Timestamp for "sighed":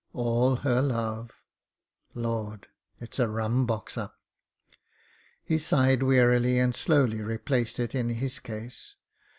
5.59-6.01